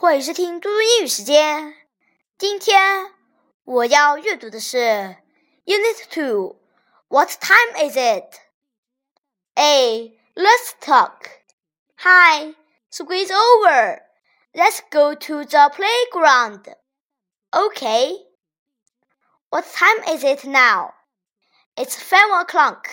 [0.00, 1.74] 欢迎收听嘟嘟英语时间。
[2.38, 3.12] 今天
[3.64, 5.16] 我要阅读的是
[5.64, 8.40] Unit Two。What time is it?
[9.54, 10.18] A.
[10.34, 11.30] Let's talk.
[11.96, 12.54] Hi,
[12.90, 14.02] school is over.
[14.52, 16.74] Let's go to the playground.
[17.50, 18.12] Okay.
[19.50, 20.92] What time is it now?
[21.76, 22.88] It's five o'clock.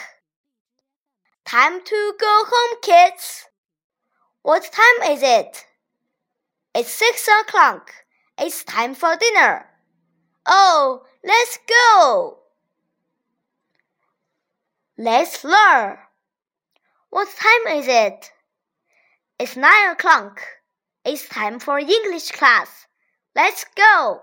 [1.45, 3.45] Time to go home, kids.
[4.41, 5.65] What time is it?
[6.78, 7.90] It's six o'clock.
[8.38, 9.66] It's time for dinner.
[10.46, 12.38] Oh, let's go.
[14.96, 15.98] Let's learn.
[17.10, 18.30] What time is it?
[19.40, 20.40] It's nine o'clock.
[21.04, 22.86] It's time for English class.
[23.34, 24.20] Let's go.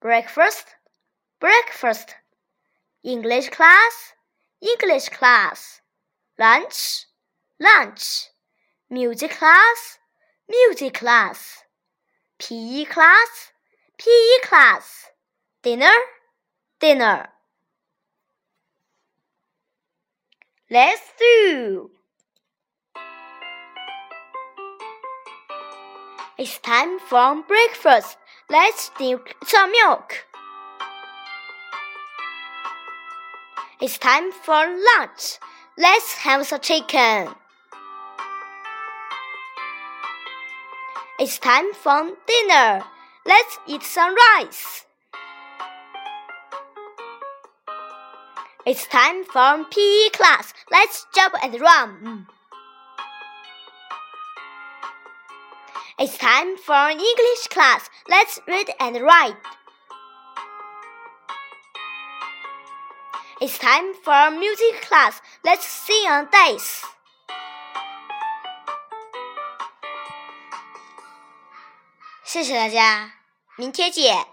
[0.00, 0.66] Breakfast,
[1.40, 2.14] breakfast.
[3.02, 4.12] English class,
[4.62, 5.80] English class.
[6.38, 7.06] Lunch,
[7.58, 8.28] lunch.
[8.88, 9.98] Music class,
[10.48, 11.64] music class,
[12.38, 13.52] PE class,
[13.98, 15.06] PE class,
[15.62, 15.92] dinner,
[16.80, 17.28] dinner.
[20.70, 21.90] Let's do.
[26.38, 28.16] It's time for breakfast.
[28.48, 30.24] Let's drink some milk.
[33.80, 35.38] It's time for lunch.
[35.76, 37.34] Let's have some chicken.
[41.20, 42.84] It's time for dinner.
[43.26, 44.86] Let's eat some rice.
[48.64, 50.54] It's time for PE class.
[50.70, 52.28] Let's jump and run.
[55.98, 57.90] It's time for English class.
[58.08, 59.34] Let's read and write.
[63.40, 65.20] It's time for music class.
[65.44, 66.84] Let's sing and dance.
[72.28, 73.14] 谢谢大家，
[73.56, 74.26] 明天见。